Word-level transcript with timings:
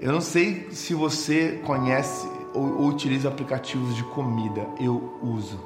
Eu 0.00 0.12
não 0.12 0.20
sei 0.20 0.68
se 0.72 0.92
você 0.92 1.60
conhece 1.64 2.28
ou, 2.54 2.82
ou 2.82 2.88
utiliza 2.88 3.28
aplicativos 3.28 3.96
de 3.96 4.04
comida. 4.04 4.66
Eu 4.78 5.18
uso. 5.22 5.58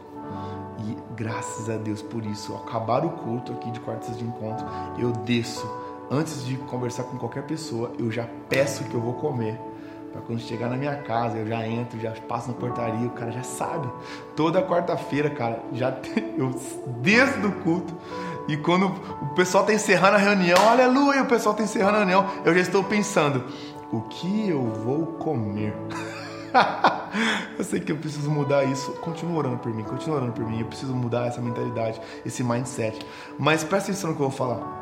E 0.87 0.96
graças 1.16 1.68
a 1.68 1.77
Deus 1.77 2.00
por 2.00 2.25
isso. 2.25 2.53
Ao 2.53 2.62
acabar 2.62 3.04
o 3.04 3.11
culto 3.11 3.53
aqui 3.53 3.71
de 3.71 3.80
quartas 3.80 4.16
de 4.16 4.24
encontro, 4.24 4.64
eu 4.98 5.11
desço. 5.12 5.69
Antes 6.11 6.45
de 6.45 6.56
conversar 6.56 7.05
com 7.05 7.19
qualquer 7.19 7.45
pessoa, 7.45 7.93
eu 7.98 8.11
já 8.11 8.27
peço 8.48 8.84
que 8.84 8.95
eu 8.95 9.01
vou 9.01 9.14
comer. 9.14 9.59
Para 10.12 10.20
quando 10.23 10.41
chegar 10.41 10.69
na 10.69 10.77
minha 10.77 10.97
casa, 10.97 11.38
eu 11.38 11.47
já 11.47 11.66
entro, 11.66 12.01
já 12.01 12.10
passo 12.12 12.48
na 12.48 12.55
portaria, 12.55 13.06
o 13.06 13.10
cara 13.10 13.30
já 13.30 13.45
sabe. 13.45 13.88
Toda 14.34 14.60
quarta-feira, 14.62 15.30
cara, 15.30 15.62
já 15.73 15.97
eu 16.37 16.51
desde 17.01 17.47
o 17.47 17.52
culto 17.62 17.97
e 18.48 18.56
quando 18.56 18.87
o 19.23 19.27
pessoal 19.34 19.62
está 19.62 19.73
encerrando 19.73 20.16
a 20.16 20.19
reunião, 20.19 20.69
aleluia, 20.69 21.23
o 21.23 21.27
pessoal 21.27 21.52
está 21.52 21.62
encerrando 21.62 21.95
a 21.95 21.98
reunião, 21.98 22.27
eu 22.45 22.52
já 22.52 22.60
estou 22.60 22.83
pensando, 22.83 23.45
o 23.93 24.03
que 24.03 24.49
eu 24.49 24.62
vou 24.62 25.07
comer? 25.07 25.75
eu 27.59 27.65
sei 27.65 27.80
que 27.80 27.93
eu 27.93 27.97
preciso 27.97 28.30
mudar 28.30 28.65
isso. 28.65 28.93
Continua 28.95 29.39
orando 29.39 29.59
por 29.59 29.73
mim, 29.73 29.83
continua 29.83 30.16
orando 30.16 30.33
por 30.33 30.47
mim. 30.47 30.61
Eu 30.61 30.66
preciso 30.66 30.95
mudar 30.95 31.27
essa 31.27 31.41
mentalidade, 31.41 32.01
esse 32.25 32.43
mindset. 32.43 32.99
Mas 33.39 33.65
presta 33.65 33.91
atenção 33.91 34.11
no 34.11 34.16
que 34.16 34.23
eu 34.23 34.29
vou 34.29 34.37
falar. 34.37 34.80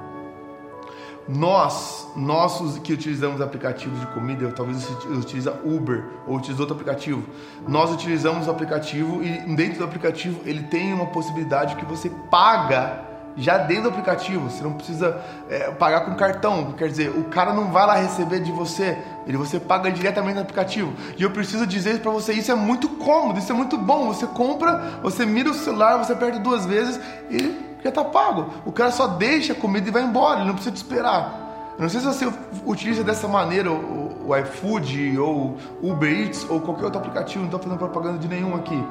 Nós, 1.28 2.08
nossos 2.16 2.78
que 2.78 2.90
utilizamos 2.90 3.42
aplicativos 3.42 4.00
de 4.00 4.06
comida, 4.08 4.50
talvez 4.50 4.82
você 4.82 5.08
utilize 5.08 5.48
Uber 5.62 6.02
ou 6.26 6.36
utilize 6.36 6.58
outro 6.58 6.74
aplicativo. 6.74 7.22
Nós 7.66 7.90
utilizamos 7.90 8.46
o 8.46 8.50
aplicativo 8.50 9.22
e 9.22 9.54
dentro 9.54 9.78
do 9.78 9.84
aplicativo 9.84 10.40
ele 10.46 10.62
tem 10.64 10.90
uma 10.94 11.06
possibilidade 11.06 11.76
que 11.76 11.84
você 11.84 12.10
paga 12.30 13.07
já 13.38 13.56
dentro 13.58 13.84
do 13.84 13.88
aplicativo. 13.90 14.50
Você 14.50 14.62
não 14.62 14.72
precisa 14.72 15.20
é, 15.48 15.70
pagar 15.70 16.02
com 16.02 16.14
cartão. 16.14 16.72
Quer 16.72 16.88
dizer, 16.88 17.10
o 17.10 17.24
cara 17.24 17.52
não 17.52 17.70
vai 17.70 17.86
lá 17.86 17.94
receber 17.94 18.40
de 18.40 18.52
você, 18.52 18.98
ele 19.26 19.36
você 19.36 19.58
paga 19.58 19.90
diretamente 19.90 20.34
no 20.34 20.42
aplicativo. 20.42 20.92
E 21.16 21.22
eu 21.22 21.30
preciso 21.30 21.66
dizer 21.66 22.00
para 22.00 22.10
você, 22.10 22.32
isso 22.32 22.50
é 22.50 22.54
muito 22.54 22.88
cômodo, 22.90 23.38
isso 23.38 23.52
é 23.52 23.54
muito 23.54 23.78
bom. 23.78 24.08
Você 24.08 24.26
compra, 24.26 25.00
você 25.02 25.24
mira 25.24 25.50
o 25.50 25.54
celular, 25.54 25.96
você 25.96 26.12
aperta 26.12 26.38
duas 26.38 26.66
vezes 26.66 27.00
e 27.30 27.78
já 27.82 27.92
tá 27.92 28.04
pago. 28.04 28.52
O 28.66 28.72
cara 28.72 28.90
só 28.90 29.06
deixa 29.06 29.52
a 29.52 29.56
comida 29.56 29.88
e 29.88 29.92
vai 29.92 30.02
embora, 30.02 30.40
ele 30.40 30.48
não 30.48 30.54
precisa 30.54 30.74
te 30.74 30.78
esperar. 30.78 31.46
Eu 31.78 31.82
não 31.82 31.88
sei 31.88 32.00
se 32.00 32.06
você 32.06 32.28
utiliza 32.66 33.04
dessa 33.04 33.28
maneira 33.28 33.70
o, 33.70 34.28
o 34.28 34.36
iFood 34.36 35.16
ou 35.18 35.56
Uber 35.80 36.10
Eats 36.10 36.44
ou 36.50 36.60
qualquer 36.60 36.86
outro 36.86 36.98
aplicativo, 36.98 37.38
não 37.38 37.46
estou 37.46 37.60
fazendo 37.60 37.78
propaganda 37.78 38.18
de 38.18 38.26
nenhum 38.26 38.56
aqui. 38.56 38.82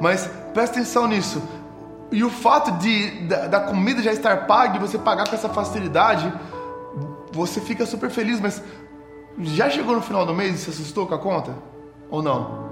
Mas 0.00 0.30
presta 0.54 0.76
atenção 0.76 1.08
nisso. 1.08 1.42
E 2.12 2.24
o 2.24 2.30
fato 2.30 2.72
de 2.72 3.10
da, 3.28 3.46
da 3.46 3.60
comida 3.60 4.02
já 4.02 4.12
estar 4.12 4.46
paga 4.46 4.76
e 4.76 4.80
você 4.80 4.98
pagar 4.98 5.28
com 5.28 5.34
essa 5.34 5.48
facilidade, 5.48 6.32
você 7.32 7.60
fica 7.60 7.86
super 7.86 8.10
feliz, 8.10 8.40
mas 8.40 8.62
já 9.38 9.70
chegou 9.70 9.94
no 9.94 10.02
final 10.02 10.26
do 10.26 10.34
mês 10.34 10.56
e 10.56 10.58
se 10.58 10.70
assustou 10.70 11.06
com 11.06 11.14
a 11.14 11.18
conta? 11.18 11.54
Ou 12.10 12.22
não? 12.22 12.68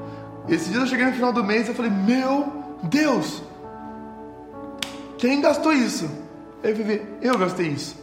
Esse 0.49 0.71
dia 0.71 0.81
eu 0.81 0.87
cheguei 0.87 1.07
no 1.07 1.13
final 1.13 1.33
do 1.33 1.45
mês 1.45 1.69
e 1.69 1.75
falei, 1.75 1.91
meu 1.91 2.53
Deus, 2.83 3.43
quem 5.19 5.41
gastou 5.41 5.73
isso? 5.73 6.11
Eu 6.63 6.75
falei, 6.75 7.07
eu 7.23 7.39
gastei 7.39 7.69
isso. 7.69 7.97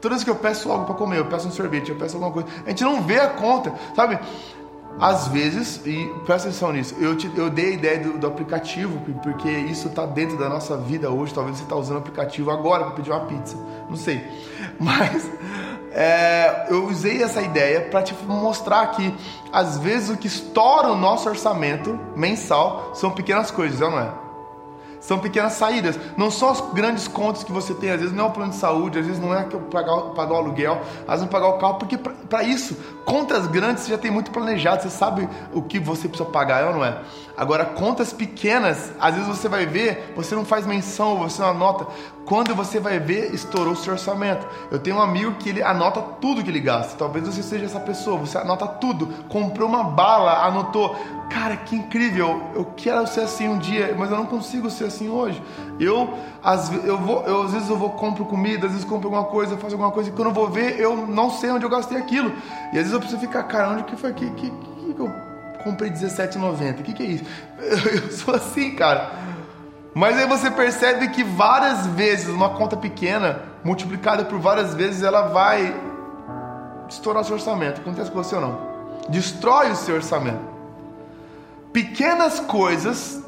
Toda 0.00 0.14
vez 0.14 0.24
que 0.24 0.30
eu 0.30 0.34
peço 0.34 0.70
algo 0.70 0.84
para 0.84 0.94
comer, 0.96 1.18
eu 1.18 1.26
peço 1.26 1.46
um 1.46 1.52
sorvete, 1.52 1.90
eu 1.90 1.96
peço 1.96 2.16
alguma 2.16 2.32
coisa, 2.32 2.48
a 2.66 2.68
gente 2.70 2.82
não 2.82 3.02
vê 3.02 3.20
a 3.20 3.28
conta, 3.28 3.72
sabe? 3.94 4.18
Às 4.98 5.28
vezes, 5.28 5.80
e 5.84 6.12
presta 6.24 6.48
atenção 6.48 6.72
nisso, 6.72 6.94
eu, 7.00 7.16
te, 7.16 7.30
eu 7.36 7.50
dei 7.50 7.70
a 7.70 7.70
ideia 7.70 7.98
do, 7.98 8.18
do 8.18 8.26
aplicativo, 8.26 9.00
porque 9.22 9.50
isso 9.50 9.88
está 9.88 10.06
dentro 10.06 10.38
da 10.38 10.48
nossa 10.48 10.76
vida 10.76 11.10
hoje. 11.10 11.34
Talvez 11.34 11.56
você 11.56 11.64
está 11.64 11.74
usando 11.74 11.96
o 11.96 11.98
aplicativo 11.98 12.50
agora 12.50 12.84
para 12.84 12.94
pedir 12.94 13.10
uma 13.10 13.26
pizza, 13.26 13.56
não 13.88 13.96
sei. 13.96 14.22
Mas 14.78 15.28
é, 15.92 16.66
eu 16.70 16.86
usei 16.86 17.22
essa 17.22 17.42
ideia 17.42 17.82
para 17.82 18.02
te 18.02 18.14
mostrar 18.26 18.86
que 18.88 19.14
às 19.52 19.78
vezes 19.78 20.10
o 20.10 20.16
que 20.16 20.26
estoura 20.26 20.88
o 20.88 20.96
nosso 20.96 21.28
orçamento 21.28 21.98
mensal 22.16 22.92
são 22.94 23.10
pequenas 23.10 23.50
coisas, 23.50 23.80
não 23.80 23.98
é? 23.98 24.21
São 25.02 25.18
pequenas 25.18 25.54
saídas. 25.54 25.98
Não 26.16 26.30
são 26.30 26.48
as 26.48 26.60
grandes 26.72 27.08
contas 27.08 27.42
que 27.42 27.50
você 27.50 27.74
tem. 27.74 27.90
Às 27.90 28.00
vezes 28.00 28.14
não 28.14 28.26
é 28.26 28.28
o 28.28 28.30
plano 28.30 28.52
de 28.52 28.56
saúde, 28.56 29.00
às 29.00 29.04
vezes 29.04 29.20
não 29.20 29.34
é 29.34 29.42
pagar, 29.42 29.96
pagar 30.14 30.32
o 30.32 30.36
aluguel, 30.36 30.80
às 31.00 31.06
vezes 31.06 31.22
não 31.22 31.28
pagar 31.28 31.48
o 31.48 31.58
carro, 31.58 31.74
porque 31.74 31.98
para 31.98 32.44
isso, 32.44 32.76
contas 33.04 33.48
grandes 33.48 33.82
você 33.82 33.90
já 33.90 33.98
tem 33.98 34.12
muito 34.12 34.30
planejado, 34.30 34.82
você 34.82 34.90
sabe 34.90 35.28
o 35.52 35.60
que 35.60 35.80
você 35.80 36.08
precisa 36.08 36.28
pagar, 36.30 36.62
é 36.62 36.66
ou 36.66 36.74
não 36.74 36.84
é? 36.84 37.02
Agora, 37.42 37.64
contas 37.64 38.12
pequenas, 38.12 38.92
às 39.00 39.16
vezes 39.16 39.28
você 39.28 39.48
vai 39.48 39.66
ver, 39.66 40.12
você 40.14 40.32
não 40.32 40.44
faz 40.44 40.64
menção, 40.64 41.18
você 41.18 41.42
não 41.42 41.48
anota. 41.48 41.88
Quando 42.24 42.54
você 42.54 42.78
vai 42.78 43.00
ver, 43.00 43.34
estourou 43.34 43.72
o 43.72 43.76
seu 43.76 43.94
orçamento. 43.94 44.46
Eu 44.70 44.78
tenho 44.78 44.94
um 44.94 45.02
amigo 45.02 45.34
que 45.40 45.48
ele 45.48 45.60
anota 45.60 46.00
tudo 46.20 46.40
que 46.40 46.48
ele 46.48 46.60
gasta. 46.60 46.96
Talvez 46.96 47.26
você 47.26 47.42
seja 47.42 47.64
essa 47.64 47.80
pessoa. 47.80 48.16
Você 48.18 48.38
anota 48.38 48.64
tudo. 48.68 49.08
Comprou 49.28 49.68
uma 49.68 49.82
bala, 49.82 50.46
anotou. 50.46 50.94
Cara, 51.28 51.56
que 51.56 51.74
incrível. 51.74 52.40
Eu 52.54 52.64
quero 52.76 53.08
ser 53.08 53.22
assim 53.22 53.48
um 53.48 53.58
dia, 53.58 53.92
mas 53.98 54.12
eu 54.12 54.18
não 54.18 54.26
consigo 54.26 54.70
ser 54.70 54.84
assim 54.84 55.08
hoje. 55.08 55.42
Eu, 55.80 56.14
às, 56.44 56.72
eu, 56.84 56.96
vou, 56.96 57.24
eu, 57.24 57.42
às 57.42 57.52
vezes 57.52 57.68
eu 57.68 57.76
vou 57.76 57.90
compro 57.90 58.24
comida, 58.24 58.66
às 58.66 58.72
vezes 58.72 58.86
compro 58.86 59.08
alguma 59.08 59.24
coisa, 59.24 59.56
faço 59.56 59.74
alguma 59.74 59.90
coisa 59.90 60.10
e 60.10 60.12
quando 60.12 60.28
eu 60.28 60.34
vou 60.34 60.48
ver, 60.48 60.78
eu 60.78 60.96
não 61.08 61.28
sei 61.28 61.50
onde 61.50 61.64
eu 61.64 61.70
gastei 61.70 61.98
aquilo. 61.98 62.32
E 62.72 62.78
às 62.78 62.84
vezes 62.84 62.92
eu 62.92 63.00
preciso 63.00 63.20
ficar, 63.20 63.42
cara, 63.42 63.70
onde 63.70 63.82
que 63.82 63.96
foi? 63.96 64.12
Que, 64.12 64.30
que, 64.30 64.48
que, 64.48 64.94
eu 64.96 65.31
comprei 65.62 65.90
R$17,90? 65.90 66.80
O 66.80 66.82
que, 66.82 66.92
que 66.92 67.02
é 67.02 67.06
isso? 67.06 67.24
Eu 67.58 68.10
sou 68.12 68.34
assim, 68.34 68.74
cara. 68.74 69.12
Mas 69.94 70.16
aí 70.16 70.26
você 70.26 70.50
percebe 70.50 71.08
que 71.08 71.22
várias 71.22 71.86
vezes, 71.88 72.28
uma 72.28 72.50
conta 72.50 72.76
pequena, 72.76 73.42
multiplicada 73.62 74.24
por 74.24 74.38
várias 74.38 74.74
vezes, 74.74 75.02
ela 75.02 75.28
vai 75.28 75.74
estourar 76.88 77.24
seu 77.24 77.34
orçamento. 77.34 77.80
Acontece 77.80 78.10
com 78.10 78.22
você 78.22 78.34
ou 78.34 78.40
não? 78.40 78.72
Destrói 79.08 79.70
o 79.70 79.76
seu 79.76 79.96
orçamento. 79.96 80.40
Pequenas 81.72 82.40
coisas, 82.40 83.22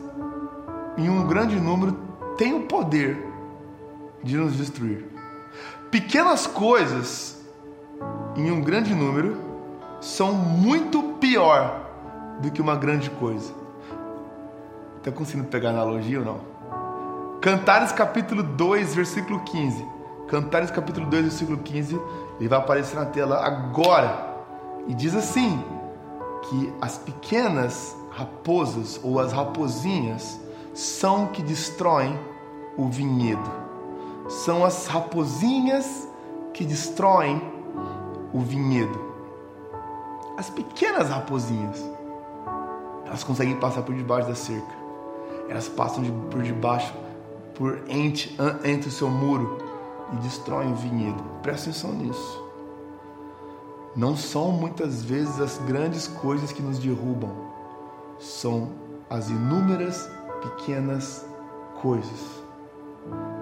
em 0.97 1.09
um 1.09 1.27
grande 1.27 1.59
número, 1.61 1.93
têm 2.37 2.55
o 2.55 2.63
poder 2.63 3.27
de 4.23 4.37
nos 4.37 4.57
destruir. 4.57 5.05
Pequenas 5.91 6.47
coisas, 6.47 7.39
em 8.37 8.51
um 8.51 8.61
grande 8.61 8.95
número, 8.95 9.37
são 10.01 10.33
muito 10.33 11.03
pior 11.21 11.84
do 12.41 12.51
que 12.51 12.61
uma 12.61 12.77
grande 12.77 13.11
coisa. 13.11 13.53
Está 14.99 15.13
conseguindo 15.13 15.49
pegar 15.49 15.71
analogia 15.71 16.21
ou 16.21 16.25
não? 16.25 16.41
Cantares 17.41 17.93
capítulo 17.93 18.43
2, 18.43 18.95
versículo 18.95 19.41
15. 19.41 19.87
Cantares 20.29 20.71
capítulo 20.71 21.07
2, 21.07 21.25
versículo 21.25 21.59
15. 21.59 22.01
Ele 22.41 22.49
vai 22.49 22.59
aparecer 22.59 22.97
na 22.97 23.07
tela 23.07 23.45
agora. 23.45 24.35
E 24.87 24.95
diz 24.95 25.15
assim: 25.15 25.63
que 26.49 26.73
as 26.81 26.99
pequenas 26.99 27.97
raposas 28.11 29.01
ou 29.03 29.19
as 29.19 29.33
raposinhas 29.33 30.41
são 30.73 31.29
que 31.29 31.43
destroem 31.43 32.19
o 32.77 32.89
vinhedo. 32.89 33.51
São 34.29 34.65
as 34.65 34.87
raposinhas 34.87 36.09
que 36.53 36.65
destroem 36.65 37.41
o 38.33 38.41
vinhedo. 38.41 38.99
As 40.37 40.51
pequenas 40.51 41.09
raposinhas, 41.09 41.85
elas 43.15 43.23
conseguem 43.23 43.55
passar 43.55 43.83
por 43.83 43.95
debaixo 43.95 44.29
da 44.29 44.35
cerca. 44.35 44.75
Elas 45.49 45.69
passam 45.69 46.03
de, 46.03 46.11
por 46.33 46.43
debaixo 46.43 46.93
por 47.55 47.81
entre, 47.89 48.35
entre 48.65 48.89
o 48.89 48.91
seu 48.91 49.09
muro 49.09 49.59
e 50.13 50.17
destrói 50.17 50.67
o 50.67 50.75
vinhedo. 50.75 51.23
Presta 51.41 51.71
atenção 51.71 51.93
nisso. 51.93 52.45
Não 53.95 54.17
são 54.17 54.51
muitas 54.51 55.05
vezes 55.05 55.41
as 55.41 55.59
grandes 55.59 56.09
coisas 56.09 56.51
que 56.51 56.61
nos 56.61 56.81
derrubam, 56.81 57.31
são 58.19 58.71
as 59.09 59.31
inúmeras 59.31 60.11
pequenas 60.43 61.25
coisas. 61.81 62.43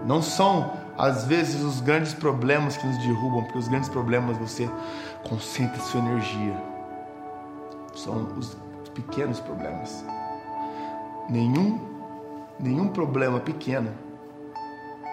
Não 0.05 0.21
são 0.21 0.71
às 0.99 1.25
vezes 1.25 1.63
os 1.63 1.81
grandes 1.81 2.13
problemas 2.13 2.77
que 2.77 2.87
nos 2.87 2.99
derrubam, 2.99 3.45
porque 3.45 3.59
os 3.59 3.69
grandes 3.69 3.89
problemas 3.89 4.37
você 4.37 4.69
concentra 5.27 5.81
sua 5.81 6.01
energia. 6.01 6.63
São 7.95 8.29
os 8.37 8.55
pequenos 8.95 9.41
problemas. 9.41 10.05
Nenhum 11.29 11.93
nenhum 12.59 12.89
problema 12.89 13.41
pequeno 13.41 13.91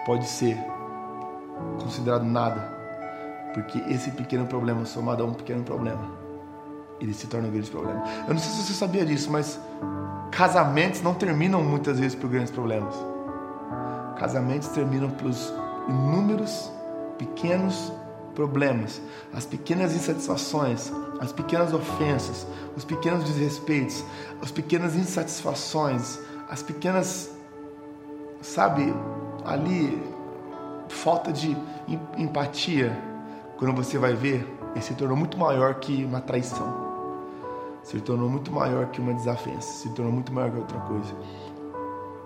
pode 0.06 0.26
ser 0.26 0.56
considerado 1.82 2.24
nada, 2.24 2.72
porque 3.52 3.78
esse 3.92 4.10
pequeno 4.12 4.46
problema 4.46 4.84
somado 4.84 5.22
a 5.22 5.26
um 5.26 5.34
pequeno 5.34 5.64
problema, 5.64 6.10
ele 7.00 7.12
se 7.12 7.26
torna 7.26 7.48
um 7.48 7.50
grande 7.50 7.70
problema. 7.70 8.02
Eu 8.26 8.34
não 8.34 8.40
sei 8.40 8.52
se 8.52 8.62
você 8.62 8.72
sabia 8.72 9.04
disso, 9.04 9.30
mas 9.30 9.60
casamentos 10.30 11.02
não 11.02 11.14
terminam 11.14 11.62
muitas 11.62 11.98
vezes 11.98 12.14
por 12.14 12.30
grandes 12.30 12.50
problemas. 12.50 12.94
Casamentos 14.16 14.68
terminam 14.68 15.10
pelos 15.10 15.52
inúmeros 15.88 16.70
pequenos 17.18 17.92
problemas, 18.34 19.00
as 19.32 19.44
pequenas 19.44 19.94
insatisfações, 19.94 20.92
as 21.20 21.32
pequenas 21.32 21.72
ofensas, 21.72 22.46
os 22.76 22.84
pequenos 22.84 23.24
desrespeitos, 23.24 24.04
as 24.42 24.50
pequenas 24.50 24.96
insatisfações, 24.96 26.18
as 26.48 26.62
pequenas, 26.62 27.30
sabe, 28.40 28.94
ali, 29.44 30.02
falta 30.88 31.32
de 31.32 31.56
empatia, 32.16 32.96
quando 33.58 33.74
você 33.74 33.98
vai 33.98 34.14
ver, 34.14 34.46
ele 34.72 34.82
se 34.82 34.94
tornou 34.94 35.16
muito 35.16 35.36
maior 35.38 35.74
que 35.74 36.04
uma 36.04 36.20
traição. 36.20 36.88
se 37.82 37.98
tornou 38.00 38.28
muito 38.28 38.52
maior 38.52 38.86
que 38.86 39.00
uma 39.00 39.14
desavença, 39.14 39.62
se 39.62 39.88
tornou 39.90 40.12
muito 40.12 40.32
maior 40.32 40.50
que 40.50 40.58
outra 40.58 40.78
coisa. 40.80 41.14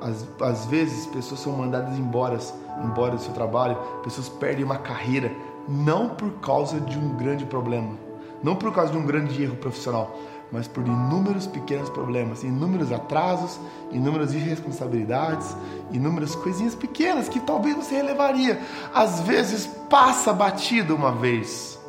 Às, 0.04 0.26
às 0.38 0.66
vezes, 0.66 1.06
pessoas 1.06 1.40
são 1.40 1.54
mandadas 1.54 1.98
embora, 1.98 2.38
embora 2.84 3.12
do 3.12 3.22
seu 3.22 3.32
trabalho, 3.32 3.78
pessoas 4.02 4.28
perdem 4.28 4.62
uma 4.62 4.76
carreira, 4.76 5.32
não 5.66 6.10
por 6.10 6.30
causa 6.40 6.78
de 6.78 6.98
um 6.98 7.16
grande 7.16 7.46
problema, 7.46 7.96
não 8.42 8.54
por 8.54 8.70
causa 8.74 8.92
de 8.92 8.98
um 8.98 9.06
grande 9.06 9.42
erro 9.42 9.56
profissional, 9.56 10.14
mas 10.52 10.68
por 10.68 10.86
inúmeros 10.86 11.46
pequenos 11.46 11.88
problemas, 11.88 12.44
inúmeros 12.44 12.92
atrasos, 12.92 13.58
inúmeras 13.90 14.34
irresponsabilidades, 14.34 15.56
inúmeras 15.90 16.34
coisinhas 16.34 16.74
pequenas 16.74 17.26
que 17.26 17.40
talvez 17.40 17.74
você 17.74 17.94
relevaria. 17.94 18.60
Às 18.94 19.20
vezes 19.20 19.66
passa 19.88 20.34
batido 20.34 20.94
uma 20.94 21.12
vez, 21.12 21.80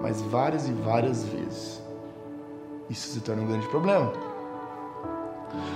mas 0.00 0.22
várias 0.22 0.66
e 0.66 0.72
várias 0.72 1.22
vezes. 1.22 1.82
Isso 2.88 3.10
se 3.10 3.20
torna 3.20 3.42
um 3.42 3.46
grande 3.46 3.68
problema. 3.68 4.33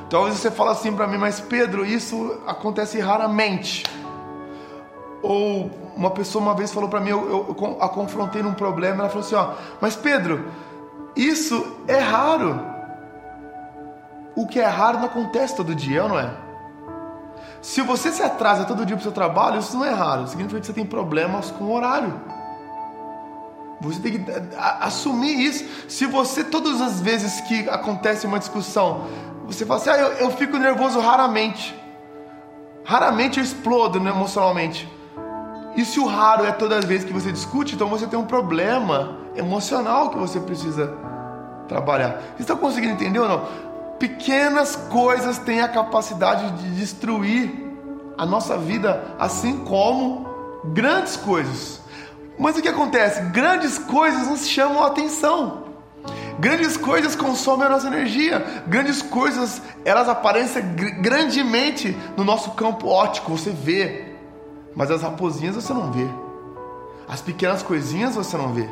Talvez 0.08 0.36
você 0.36 0.50
fale 0.50 0.70
assim 0.70 0.94
para 0.94 1.06
mim, 1.06 1.18
mas 1.18 1.40
Pedro, 1.40 1.84
isso 1.84 2.40
acontece 2.46 2.98
raramente. 2.98 3.84
Ou 5.22 5.70
uma 5.96 6.10
pessoa 6.10 6.42
uma 6.42 6.54
vez 6.54 6.72
falou 6.72 6.88
para 6.88 7.00
mim, 7.00 7.10
eu, 7.10 7.28
eu, 7.28 7.56
eu, 7.58 7.76
a 7.80 7.88
confrontei 7.88 8.42
num 8.42 8.54
problema, 8.54 9.00
ela 9.00 9.08
falou 9.08 9.24
assim, 9.24 9.34
ó, 9.34 9.52
mas 9.80 9.96
Pedro, 9.96 10.44
isso 11.16 11.76
é 11.86 11.98
raro. 11.98 12.60
O 14.36 14.46
que 14.46 14.60
é 14.60 14.66
raro 14.66 14.98
não 14.98 15.06
acontece 15.06 15.56
todo 15.56 15.74
dia, 15.74 16.06
não 16.06 16.18
é? 16.18 16.30
Se 17.60 17.82
você 17.82 18.12
se 18.12 18.22
atrasa 18.22 18.64
todo 18.64 18.86
dia 18.86 18.96
para 18.96 19.00
o 19.00 19.02
seu 19.02 19.12
trabalho, 19.12 19.58
isso 19.58 19.76
não 19.76 19.84
é 19.84 19.90
raro. 19.90 20.28
Significa 20.28 20.60
que 20.60 20.66
você 20.66 20.72
tem 20.72 20.86
problemas 20.86 21.50
com 21.50 21.64
o 21.64 21.74
horário. 21.74 22.14
Você 23.80 24.00
tem 24.00 24.12
que 24.12 24.30
assumir 24.80 25.40
isso. 25.40 25.64
Se 25.88 26.06
você, 26.06 26.44
todas 26.44 26.80
as 26.80 27.00
vezes 27.00 27.40
que 27.42 27.68
acontece 27.68 28.26
uma 28.26 28.38
discussão, 28.38 29.06
você 29.48 29.64
fala 29.64 29.80
assim: 29.80 29.90
ah, 29.90 29.98
eu, 29.98 30.12
eu 30.12 30.30
fico 30.32 30.58
nervoso 30.58 31.00
raramente. 31.00 31.74
Raramente 32.84 33.38
eu 33.38 33.44
explodo 33.44 33.98
né, 33.98 34.10
emocionalmente. 34.10 34.88
E 35.74 35.84
se 35.84 35.98
o 35.98 36.06
raro 36.06 36.44
é 36.44 36.52
todas 36.52 36.78
as 36.78 36.84
vezes 36.84 37.04
que 37.04 37.12
você 37.12 37.32
discute, 37.32 37.74
então 37.74 37.88
você 37.88 38.06
tem 38.06 38.18
um 38.18 38.24
problema 38.24 39.18
emocional 39.36 40.10
que 40.10 40.18
você 40.18 40.40
precisa 40.40 40.94
trabalhar. 41.68 42.18
Vocês 42.18 42.40
estão 42.40 42.56
conseguindo 42.56 42.94
entender 42.94 43.18
ou 43.18 43.28
não? 43.28 43.46
Pequenas 43.98 44.76
coisas 44.76 45.38
têm 45.38 45.60
a 45.60 45.68
capacidade 45.68 46.50
de 46.62 46.70
destruir 46.70 47.52
a 48.16 48.26
nossa 48.26 48.56
vida, 48.56 49.14
assim 49.18 49.64
como 49.64 50.26
grandes 50.64 51.16
coisas. 51.16 51.80
Mas 52.38 52.56
o 52.56 52.62
que 52.62 52.68
acontece? 52.68 53.20
Grandes 53.30 53.78
coisas 53.78 54.28
nos 54.28 54.46
chamam 54.48 54.82
a 54.82 54.88
atenção. 54.88 55.67
Grandes 56.38 56.76
coisas 56.76 57.16
consomem 57.16 57.66
a 57.66 57.70
nossa 57.70 57.88
energia. 57.88 58.62
Grandes 58.66 59.02
coisas, 59.02 59.60
elas 59.84 60.08
aparecem 60.08 60.62
grandemente 61.00 61.96
no 62.16 62.24
nosso 62.24 62.52
campo 62.52 62.88
óptico, 62.88 63.36
você 63.36 63.50
vê. 63.50 64.14
Mas 64.74 64.90
as 64.90 65.02
raposinhas 65.02 65.56
você 65.56 65.72
não 65.72 65.90
vê. 65.90 66.06
As 67.08 67.20
pequenas 67.20 67.62
coisinhas 67.62 68.14
você 68.14 68.36
não 68.36 68.52
vê. 68.52 68.68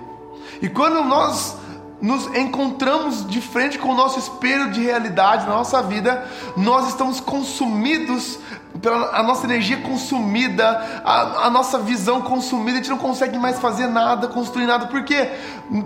E 0.62 0.68
quando 0.68 1.02
nós 1.02 1.56
nos 2.00 2.26
encontramos 2.36 3.26
de 3.26 3.40
frente 3.40 3.78
com 3.78 3.88
o 3.88 3.96
nosso 3.96 4.18
espelho 4.18 4.70
de 4.70 4.82
realidade 4.82 5.46
na 5.46 5.54
nossa 5.54 5.82
vida, 5.82 6.26
nós 6.56 6.88
estamos 6.88 7.20
consumidos 7.20 8.38
pela 8.80 9.16
a 9.16 9.22
nossa 9.22 9.44
energia 9.44 9.78
consumida, 9.78 11.02
a, 11.04 11.46
a, 11.46 11.50
nossa 11.50 11.78
visão 11.78 12.20
consumida, 12.20 12.72
a 12.72 12.76
gente 12.76 12.90
não 12.90 12.98
consegue 12.98 13.38
mais 13.38 13.58
fazer 13.58 13.86
nada, 13.86 14.28
construir 14.28 14.66
nada. 14.66 14.86
Por 14.86 15.04
quê? 15.04 15.30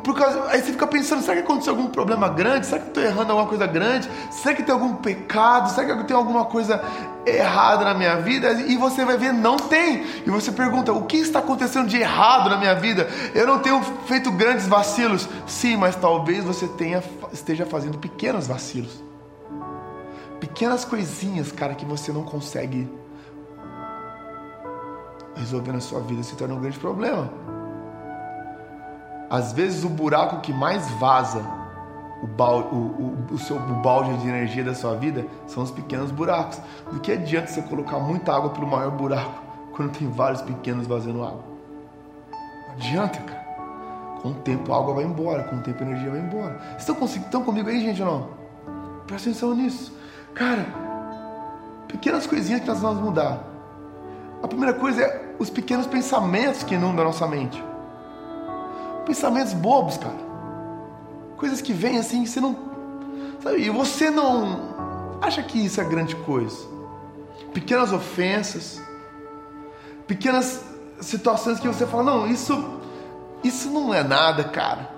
Por 0.03 0.15
causa, 0.17 0.45
aí 0.49 0.61
você 0.61 0.73
fica 0.73 0.87
pensando, 0.87 1.23
será 1.23 1.37
que 1.37 1.43
aconteceu 1.43 1.73
algum 1.73 1.89
problema 1.89 2.29
grande? 2.29 2.67
Será 2.67 2.81
que 2.81 2.87
eu 2.87 2.89
estou 2.89 3.03
errando 3.03 3.33
alguma 3.33 3.47
coisa 3.47 3.67
grande? 3.67 4.09
Será 4.31 4.55
que 4.55 4.63
tem 4.63 4.73
algum 4.73 4.95
pecado? 4.97 5.71
Será 5.71 5.97
que 5.97 6.05
tem 6.05 6.17
alguma 6.17 6.45
coisa 6.45 6.83
errada 7.27 7.85
na 7.85 7.95
minha 7.95 8.17
vida? 8.17 8.53
E 8.53 8.77
você 8.77 9.05
vai 9.05 9.17
ver, 9.17 9.33
não 9.33 9.57
tem. 9.57 10.05
E 10.27 10.31
você 10.31 10.51
pergunta, 10.53 10.93
o 10.93 11.05
que 11.05 11.17
está 11.17 11.39
acontecendo 11.39 11.87
de 11.89 11.99
errado 11.99 12.51
na 12.51 12.57
minha 12.57 12.75
vida? 12.75 13.09
Eu 13.35 13.47
não 13.47 13.59
tenho 13.59 13.81
feito 14.07 14.31
grandes 14.31 14.67
vacilos. 14.67 15.29
Sim, 15.47 15.77
mas 15.77 15.97
talvez 15.97 16.45
você 16.45 16.67
tenha, 16.67 17.03
esteja 17.33 17.67
fazendo 17.67 17.99
pequenos 17.99 18.47
vacilos 18.47 19.10
pequenas 20.41 20.85
coisinhas, 20.85 21.53
cara, 21.53 21.75
que 21.75 21.85
você 21.85 22.13
não 22.13 22.25
consegue 22.25 22.91
resolver 25.37 25.73
na 25.73 25.81
sua 25.81 26.01
vida 26.01 26.23
se 26.23 26.37
torna 26.37 26.55
um 26.55 26.61
grande 26.61 26.79
problema. 26.79 27.31
Às 29.29 29.53
vezes 29.53 29.85
o 29.85 29.89
buraco 29.89 30.41
que 30.41 30.53
mais 30.53 30.89
vaza 30.93 31.45
o, 32.23 32.27
balde, 32.27 32.69
o, 32.73 32.77
o, 32.77 33.35
o, 33.35 33.39
seu, 33.39 33.57
o 33.57 33.75
balde 33.81 34.17
de 34.19 34.29
energia 34.29 34.63
da 34.65 34.75
sua 34.75 34.95
vida 34.97 35.25
são 35.47 35.63
os 35.63 35.71
pequenos 35.71 36.11
buracos. 36.11 36.61
Do 36.91 37.01
que 37.01 37.13
adianta 37.13 37.47
você 37.47 37.63
colocar 37.63 37.99
muita 37.99 38.35
água 38.35 38.51
pelo 38.51 38.67
maior 38.67 38.91
buraco 38.91 39.43
quando 39.75 39.97
tem 39.97 40.09
vários 40.09 40.43
pequenos 40.43 40.87
vazando 40.87 41.23
água? 41.23 41.45
Não 42.67 42.75
adianta, 42.75 43.19
cara. 43.21 43.41
Com 44.21 44.31
o 44.31 44.35
tempo 44.35 44.73
a 44.73 44.77
água 44.77 44.95
vai 44.95 45.05
embora, 45.05 45.45
com 45.45 45.57
o 45.57 45.61
tempo 45.61 45.83
a 45.83 45.87
energia 45.87 46.11
vai 46.11 46.21
embora. 46.21 46.61
Vocês 46.79 46.89
estão, 46.89 47.05
estão 47.07 47.45
comigo 47.45 47.71
aí, 47.71 47.81
gente, 47.81 48.03
ou 48.03 48.11
não? 48.11 48.29
Presta 49.07 49.31
atenção 49.31 49.55
nisso. 49.55 49.99
Cara, 50.35 50.67
pequenas 51.89 52.27
coisinhas 52.27 52.61
que 52.61 52.67
nós 52.69 52.81
vamos 52.81 53.03
mudar. 53.03 53.45
A 54.43 54.49
primeira 54.49 54.73
coisa 54.73 55.03
é 55.03 55.35
os 55.39 55.51
pequenos 55.51 55.87
pensamentos 55.87 56.63
que 56.63 56.75
inundam 56.75 57.03
a 57.03 57.09
nossa 57.09 57.27
mente. 57.27 57.63
Pensamentos 59.05 59.53
bobos, 59.53 59.97
cara. 59.97 60.31
Coisas 61.37 61.61
que 61.61 61.73
vêm 61.73 61.99
assim, 61.99 62.25
você 62.25 62.41
não. 62.41 62.57
Sabe, 63.43 63.63
e 63.63 63.71
você 63.71 64.11
não 64.11 65.19
acha 65.21 65.43
que 65.43 65.65
isso 65.65 65.81
é 65.81 65.85
grande 65.85 66.15
coisa. 66.17 66.69
Pequenas 67.53 67.93
ofensas, 67.93 68.81
pequenas 70.07 70.65
situações 71.01 71.59
que 71.59 71.67
você 71.67 71.87
fala, 71.87 72.03
não, 72.03 72.27
isso, 72.27 72.81
isso 73.43 73.71
não 73.71 73.93
é 73.93 74.03
nada, 74.03 74.45
cara. 74.45 74.89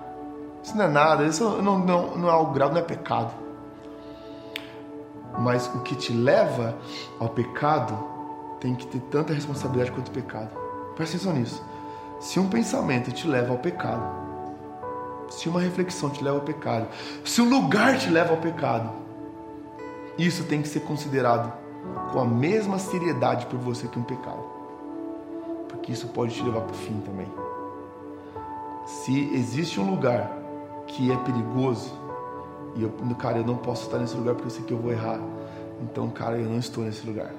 Isso 0.63 0.77
não 0.77 0.85
é 0.85 0.89
nada, 0.89 1.25
isso 1.25 1.49
não, 1.63 1.79
não, 1.79 2.17
não 2.17 2.29
é 2.29 2.33
algo 2.33 2.53
grave, 2.53 2.75
não 2.75 2.81
é 2.81 2.85
pecado. 2.85 3.33
Mas 5.39 5.67
o 5.75 5.81
que 5.81 5.95
te 5.95 6.13
leva 6.13 6.77
ao 7.19 7.29
pecado 7.29 7.97
tem 8.61 8.75
que 8.75 8.87
ter 8.87 9.01
tanta 9.01 9.33
responsabilidade 9.33 9.91
quanto 9.91 10.09
o 10.09 10.13
pecado. 10.13 10.51
Presta 10.95 11.17
atenção 11.17 11.33
nisso. 11.33 11.63
Se 12.21 12.39
um 12.39 12.49
pensamento 12.49 13.11
te 13.11 13.27
leva 13.27 13.53
ao 13.53 13.59
pecado, 13.59 14.05
se 15.29 15.49
uma 15.49 15.61
reflexão 15.61 16.11
te 16.11 16.23
leva 16.23 16.37
ao 16.37 16.45
pecado, 16.45 16.87
se 17.25 17.41
um 17.41 17.49
lugar 17.49 17.99
te 17.99 18.09
leva 18.11 18.31
ao 18.31 18.37
pecado, 18.37 18.93
isso 20.19 20.45
tem 20.45 20.63
que 20.63 20.69
ser 20.69 20.81
considerado 20.81 21.53
com 22.13 22.21
a 22.21 22.25
mesma 22.25 22.79
seriedade 22.79 23.47
por 23.47 23.59
você 23.59 23.89
que 23.89 23.99
um 23.99 24.05
pecado. 24.05 24.45
Porque 25.69 25.91
isso 25.91 26.07
pode 26.09 26.35
te 26.35 26.43
levar 26.43 26.61
para 26.61 26.75
o 26.75 26.79
fim 26.79 27.01
também. 27.01 27.27
Se 28.87 29.35
existe 29.35 29.81
um 29.81 29.91
lugar 29.91 30.31
que 30.87 31.11
é 31.11 31.17
perigoso, 31.17 31.93
e 32.75 32.83
eu, 32.83 32.91
cara, 33.19 33.39
eu 33.39 33.45
não 33.45 33.57
posso 33.57 33.85
estar 33.85 33.99
nesse 33.99 34.17
lugar 34.17 34.35
porque 34.35 34.49
eu 34.49 34.51
sei 34.51 34.65
que 34.65 34.73
eu 34.73 34.79
vou 34.79 34.93
errar. 34.93 35.19
Então, 35.83 36.09
cara, 36.11 36.39
eu 36.39 36.49
não 36.49 36.59
estou 36.59 36.85
nesse 36.85 37.07
lugar. 37.07 37.31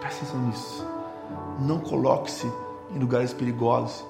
Presta 0.00 0.24
atenção 0.24 0.40
nisso. 0.46 0.86
Não 1.60 1.78
coloque-se 1.78 2.50
em 2.94 2.98
lugares 2.98 3.32
perigosos. 3.32 4.04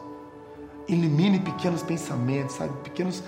Elimine 0.88 1.38
pequenos 1.40 1.82
pensamentos, 1.82 2.56
sabe? 2.56 2.72
Pequenos. 2.84 3.22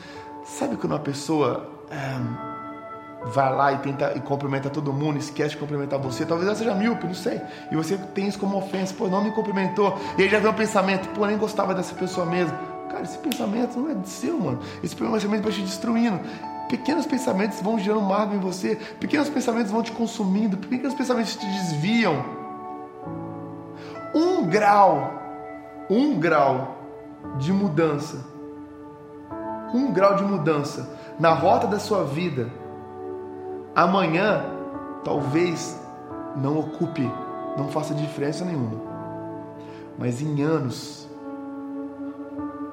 Sabe 0.45 0.77
quando 0.77 0.93
uma 0.93 0.99
pessoa 0.99 1.69
é, 1.91 3.29
vai 3.29 3.55
lá 3.55 3.73
e 3.73 3.79
tenta 3.79 4.13
e 4.17 4.21
cumprimenta 4.21 4.69
todo 4.69 4.93
mundo, 4.93 5.19
esquece 5.19 5.51
de 5.51 5.57
cumprimentar 5.57 5.99
você? 5.99 6.27
Talvez 6.27 6.49
ela 6.49 6.57
seja 6.57 6.75
míope, 6.75 7.07
não 7.07 7.15
sei. 7.15 7.41
E 7.71 7.77
você 7.77 7.97
tem 7.97 8.29
isso 8.29 8.39
como 8.39 8.57
ofensa, 8.59 8.95
pô, 8.95 9.09
não 9.09 9.23
me 9.23 9.31
cumprimentou. 9.31 9.97
E 10.19 10.23
aí 10.23 10.29
já 10.29 10.39
vem 10.39 10.51
um 10.51 10.55
pensamento, 10.55 11.09
pô, 11.11 11.27
nem 11.27 11.39
gostava 11.39 11.75
dessa 11.75 11.95
pessoa 11.95 12.27
mesmo. 12.27 12.57
Cara, 12.91 13.05
esse 13.05 13.19
pensamento 13.19 13.79
não 13.79 13.91
é 13.91 13.97
seu, 14.05 14.39
mano. 14.39 14.61
Esse 14.83 14.95
pensamento 14.95 15.43
vai 15.43 15.53
te 15.53 15.63
destruindo. 15.63 16.21
Pequenos 16.73 17.05
pensamentos 17.05 17.61
vão 17.61 17.79
gerando 17.79 18.01
mágoa 18.01 18.35
em 18.35 18.39
você, 18.39 18.77
pequenos 18.99 19.29
pensamentos 19.29 19.71
vão 19.71 19.83
te 19.83 19.93
consumindo, 19.93 20.57
pequenos 20.57 20.95
pensamentos 20.95 21.37
te 21.37 21.45
desviam. 21.45 22.25
Um 24.15 24.47
grau, 24.47 25.13
um 25.91 26.19
grau 26.19 26.79
de 27.37 27.53
mudança, 27.53 28.25
um 29.75 29.93
grau 29.93 30.17
de 30.17 30.25
mudança 30.25 30.89
na 31.21 31.35
rota 31.35 31.67
da 31.67 31.79
sua 31.79 32.05
vida, 32.05 32.51
amanhã 33.77 34.43
talvez 35.05 35.79
não 36.35 36.59
ocupe, 36.59 37.07
não 37.55 37.69
faça 37.69 37.93
diferença 37.93 38.47
nenhuma. 38.47 38.81
Mas 39.99 40.23
em 40.23 40.41
anos, 40.41 41.07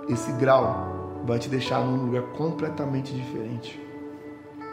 esse 0.07 0.31
grau 0.31 1.21
vai 1.25 1.37
te 1.37 1.49
deixar 1.49 1.81
num 1.81 2.05
lugar 2.05 2.23
completamente 2.37 3.13
diferente. 3.13 3.88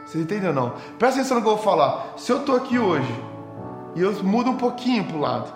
Você 0.07 0.19
entendeu 0.19 0.53
não? 0.53 0.73
Presta 0.99 1.21
atenção 1.21 1.37
no 1.37 1.43
que 1.43 1.49
eu 1.49 1.57
vou 1.57 1.65
falar. 1.65 2.15
Se 2.17 2.31
eu 2.31 2.39
estou 2.39 2.57
aqui 2.57 2.79
hoje 2.79 3.13
e 3.97 4.01
eu 4.01 4.13
mudo 4.23 4.51
um 4.51 4.57
pouquinho 4.57 5.05
para 5.05 5.17
o 5.17 5.21
lado, 5.21 5.53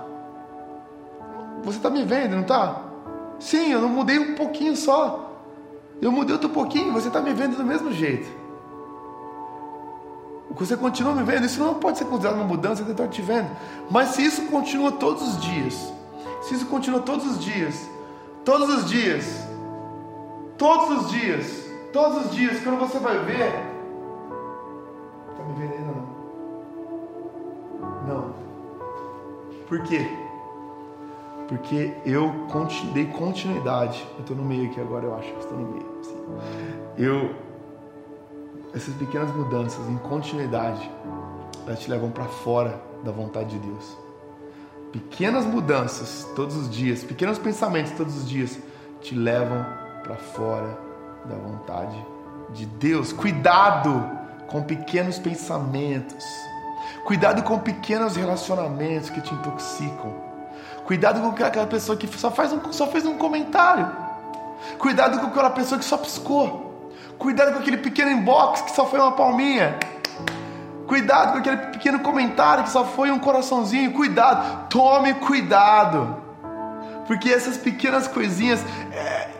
você 1.63 1.77
está 1.77 1.89
me 1.89 2.05
vendo, 2.05 2.33
não 2.33 2.43
está? 2.43 2.83
Sim, 3.39 3.71
eu 3.73 3.81
não 3.81 3.89
mudei 3.89 4.19
um 4.19 4.35
pouquinho 4.35 4.77
só. 4.77 5.31
Eu 6.03 6.11
mudei 6.11 6.33
outro 6.33 6.49
pouquinho, 6.49 6.93
você 6.93 7.09
está 7.09 7.21
me 7.21 7.33
vendo 7.33 7.57
do 7.57 7.65
mesmo 7.65 7.93
jeito. 7.93 8.29
você 10.51 10.77
continua 10.77 11.15
vivendo, 11.15 11.45
isso 11.45 11.63
não 11.63 11.75
pode 11.75 11.99
ser 11.99 12.07
considerado 12.07 12.37
uma 12.37 12.45
mudança 12.45 12.83
eu 12.83 12.91
estou 12.91 13.07
te 13.07 13.23
vendo. 13.23 13.49
Mas 13.91 14.11
se 14.11 14.25
isso 14.25 14.43
continua 14.47 14.93
todos 14.93 15.23
os 15.23 15.41
dias, 15.41 15.93
se 16.43 16.55
isso 16.55 16.67
continua 16.67 17.01
todos 17.01 17.25
os 17.25 17.39
dias, 17.39 17.89
todos 18.45 18.69
os 18.69 18.91
dias, 18.91 19.47
todos 20.59 21.05
os 21.05 21.11
dias, 21.11 21.71
todos 21.93 22.27
os 22.27 22.31
dias, 22.33 22.63
quando 22.63 22.79
você 22.79 22.99
vai 22.99 23.19
ver, 23.21 23.70
Por 29.71 29.83
quê? 29.85 30.05
Porque 31.47 31.95
eu 32.05 32.35
dei 32.93 33.07
continuidade. 33.07 34.05
Eu 34.15 34.21
estou 34.21 34.37
no 34.37 34.45
meio 34.45 34.69
aqui 34.69 34.81
agora, 34.81 35.07
eu 35.07 35.15
acho 35.15 35.33
que 35.33 35.39
estou 35.39 35.57
no 35.57 35.69
meio. 35.69 35.87
Eu 36.99 37.35
essas 38.75 38.95
pequenas 38.95 39.35
mudanças 39.35 39.89
em 39.89 39.97
continuidade, 39.99 40.91
elas 41.67 41.79
te 41.79 41.89
levam 41.89 42.11
para 42.11 42.25
fora 42.25 42.81
da 43.05 43.13
vontade 43.13 43.51
de 43.51 43.59
Deus. 43.61 43.97
Pequenas 44.93 45.45
mudanças 45.47 46.29
todos 46.35 46.57
os 46.57 46.69
dias, 46.69 47.05
pequenos 47.05 47.39
pensamentos 47.39 47.93
todos 47.93 48.17
os 48.17 48.29
dias 48.29 48.59
te 49.01 49.15
levam 49.15 49.65
para 50.03 50.17
fora 50.17 50.77
da 51.27 51.37
vontade 51.37 51.97
de 52.51 52.67
Deus. 52.67 53.13
Cuidado 53.13 54.05
com 54.49 54.65
pequenos 54.65 55.17
pensamentos. 55.17 56.25
Cuidado 57.05 57.43
com 57.43 57.59
pequenos 57.59 58.17
relacionamentos 58.17 59.11
que 59.11 59.21
te 59.21 59.35
intoxicam. 59.35 60.13
Cuidado 60.85 61.21
com 61.21 61.45
aquela 61.45 61.67
pessoa 61.67 61.97
que 61.97 62.07
só, 62.19 62.31
faz 62.31 62.53
um, 62.53 62.73
só 62.73 62.87
fez 62.87 63.07
um 63.07 63.17
comentário. 63.17 63.91
Cuidado 64.79 65.19
com 65.19 65.27
aquela 65.27 65.51
pessoa 65.51 65.79
que 65.79 65.85
só 65.85 65.97
piscou. 65.97 66.93
Cuidado 67.19 67.53
com 67.53 67.59
aquele 67.61 67.77
pequeno 67.77 68.11
inbox 68.11 68.63
que 68.63 68.73
só 68.73 68.87
foi 68.87 68.99
uma 68.99 69.13
palminha. 69.13 69.79
Cuidado 70.87 71.33
com 71.33 71.39
aquele 71.39 71.57
pequeno 71.69 72.01
comentário 72.01 72.65
que 72.65 72.71
só 72.71 72.85
foi 72.85 73.11
um 73.11 73.19
coraçãozinho. 73.19 73.93
Cuidado, 73.93 74.69
tome 74.69 75.15
cuidado. 75.15 76.17
Porque 77.07 77.31
essas 77.31 77.57
pequenas 77.57 78.09
coisinhas. 78.09 78.65
É, 78.93 79.40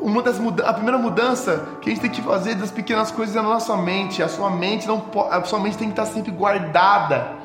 uma 0.00 0.22
das 0.22 0.38
a 0.64 0.72
primeira 0.72 0.98
mudança 0.98 1.66
que 1.80 1.90
a 1.90 1.92
gente 1.92 2.02
tem 2.02 2.10
que 2.10 2.22
fazer 2.22 2.54
das 2.54 2.70
pequenas 2.70 3.10
coisas 3.10 3.34
é 3.36 3.42
na 3.42 3.48
nossa 3.48 3.76
mente. 3.76 4.22
A 4.22 4.28
sua 4.28 4.50
mente 4.50 4.86
não 4.86 5.04
a 5.30 5.42
sua 5.44 5.60
mente 5.60 5.78
tem 5.78 5.88
que 5.88 5.92
estar 5.92 6.06
sempre 6.06 6.30
guardada 6.30 7.37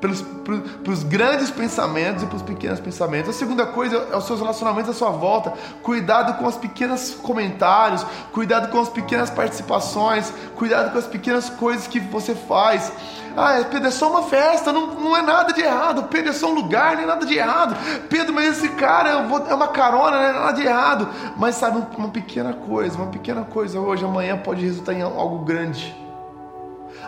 para 0.00 0.92
os 0.92 1.02
grandes 1.02 1.50
pensamentos 1.50 2.22
e 2.22 2.26
para 2.26 2.36
os 2.36 2.42
pequenos 2.42 2.78
pensamentos. 2.78 3.30
A 3.30 3.38
segunda 3.38 3.66
coisa 3.66 4.08
é 4.12 4.16
os 4.16 4.24
seus 4.24 4.40
relacionamentos 4.40 4.90
à 4.90 4.94
sua 4.94 5.10
volta. 5.10 5.52
Cuidado 5.82 6.38
com 6.38 6.46
os 6.46 6.56
pequenos 6.56 7.14
comentários, 7.14 8.06
cuidado 8.32 8.70
com 8.70 8.80
as 8.80 8.88
pequenas 8.88 9.28
participações, 9.28 10.32
cuidado 10.54 10.92
com 10.92 10.98
as 10.98 11.06
pequenas 11.06 11.50
coisas 11.50 11.86
que 11.86 11.98
você 11.98 12.34
faz. 12.34 12.92
Ah, 13.36 13.64
Pedro, 13.70 13.88
é 13.88 13.90
só 13.90 14.10
uma 14.10 14.22
festa, 14.24 14.72
não, 14.72 14.94
não 14.94 15.16
é 15.16 15.22
nada 15.22 15.52
de 15.52 15.60
errado. 15.60 16.04
Pedro, 16.04 16.30
é 16.30 16.32
só 16.32 16.48
um 16.48 16.54
lugar, 16.54 16.96
não 16.96 17.02
é 17.02 17.06
nada 17.06 17.26
de 17.26 17.34
errado. 17.34 17.76
Pedro, 18.08 18.32
mas 18.32 18.56
esse 18.56 18.68
cara 18.70 19.10
é 19.10 19.54
uma 19.54 19.68
carona, 19.68 20.16
não 20.16 20.24
é 20.24 20.32
nada 20.32 20.52
de 20.52 20.62
errado. 20.62 21.08
Mas 21.36 21.56
sabe, 21.56 21.84
uma 21.96 22.08
pequena 22.08 22.52
coisa, 22.52 22.96
uma 22.96 23.08
pequena 23.08 23.44
coisa 23.44 23.78
hoje, 23.78 24.04
amanhã 24.04 24.36
pode 24.36 24.64
resultar 24.64 24.92
em 24.92 25.02
algo 25.02 25.44
grande. 25.44 25.94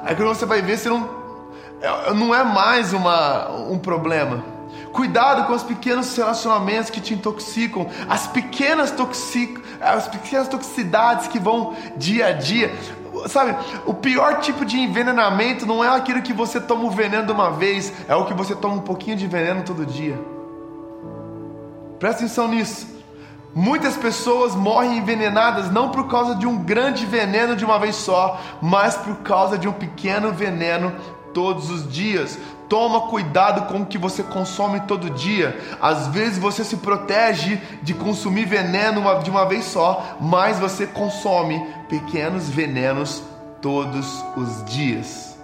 Aí 0.03 0.15
quando 0.15 0.29
você 0.29 0.47
vai 0.47 0.63
ver, 0.63 0.79
você 0.79 0.89
não 0.89 1.20
não 2.15 2.35
é 2.35 2.45
mais 2.45 2.93
uma, 2.93 3.51
um 3.51 3.79
problema. 3.79 4.45
Cuidado 4.93 5.47
com 5.47 5.53
os 5.53 5.63
pequenos 5.63 6.15
relacionamentos 6.17 6.91
que 6.91 7.01
te 7.01 7.15
intoxicam, 7.15 7.87
as 8.09 8.27
pequenas, 8.27 8.91
toxic, 8.91 9.61
as 9.81 10.09
pequenas 10.09 10.49
toxicidades 10.49 11.29
que 11.29 11.39
vão 11.39 11.77
dia 11.97 12.27
a 12.27 12.33
dia. 12.33 12.75
Sabe, 13.29 13.55
o 13.87 13.95
pior 13.95 14.41
tipo 14.41 14.65
de 14.65 14.79
envenenamento 14.79 15.65
não 15.65 15.85
é 15.85 15.89
aquilo 15.89 16.23
que 16.23 16.33
você 16.33 16.61
toma 16.61 16.85
o 16.85 16.91
veneno 16.91 17.27
de 17.27 17.33
uma 17.33 17.51
vez, 17.51 17.93
é 18.09 18.15
o 18.15 18.25
que 18.25 18.35
você 18.35 18.55
toma 18.55 18.75
um 18.75 18.81
pouquinho 18.81 19.17
de 19.17 19.27
veneno 19.27 19.63
todo 19.63 19.87
dia. 19.87 20.19
Presta 21.99 22.25
atenção 22.25 22.49
nisso. 22.49 22.89
Muitas 23.55 23.97
pessoas 23.97 24.55
morrem 24.55 24.99
envenenadas 24.99 25.71
não 25.71 25.91
por 25.91 26.09
causa 26.09 26.35
de 26.37 26.47
um 26.47 26.57
grande 26.57 27.05
veneno 27.05 27.57
de 27.57 27.65
uma 27.65 27.79
vez 27.79 27.97
só, 27.97 28.41
mas 28.63 28.97
por 28.97 29.17
causa 29.17 29.59
de 29.59 29.69
um 29.69 29.73
pequeno 29.73 30.33
veneno 30.33 30.95
todos 31.33 31.71
os 31.71 31.91
dias. 31.91 32.39
Toma 32.69 33.09
cuidado 33.09 33.67
com 33.67 33.83
o 33.83 33.87
que 33.87 33.99
você 33.99 34.23
consome 34.23 34.81
todo 34.81 35.11
dia. 35.11 35.59
Às 35.81 36.07
vezes 36.09 36.39
você 36.39 36.63
se 36.63 36.77
protege 36.77 37.61
de 37.83 37.95
consumir 37.95 38.45
veneno 38.45 39.03
de 39.23 39.31
uma 39.31 39.45
vez 39.45 39.65
só, 39.65 40.17
mas 40.21 40.59
você 40.59 40.87
consome 40.87 41.61
pequenos 41.89 42.49
venenos 42.49 43.23
todos 43.61 44.25
os 44.37 44.65
dias. 44.65 45.37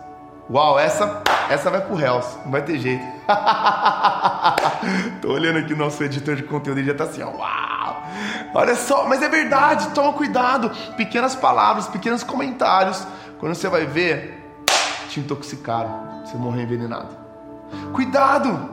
Uau, 0.49 0.79
essa 0.79 1.23
essa 1.49 1.71
vai 1.71 1.81
pro 1.81 1.95
réus, 1.95 2.27
não 2.45 2.51
vai 2.51 2.63
ter 2.63 2.79
jeito. 2.79 3.05
Tô 5.23 5.33
olhando 5.33 5.59
aqui 5.61 5.75
nosso 5.75 6.03
editor 6.03 6.35
de 6.35 6.43
conteúdo 6.43 6.81
e 6.81 6.85
já 6.85 6.95
tá 6.95 7.05
assim, 7.05 7.23
ó, 7.23 7.31
uau. 7.31 8.03
Olha 8.55 8.75
só, 8.75 9.07
mas 9.07 9.23
é 9.23 9.29
verdade, 9.29 9.91
toma 9.91 10.13
cuidado. 10.13 10.71
Pequenas 10.97 11.37
palavras, 11.37 11.87
pequenos 11.87 12.25
comentários. 12.25 13.07
Quando 13.39 13.55
você 13.55 13.69
vai 13.69 13.87
ver, 13.87 14.46
te 15.09 15.21
intoxicaram, 15.21 16.25
você 16.25 16.37
morreu 16.37 16.63
envenenado. 16.63 17.17
Cuidado 17.93 18.71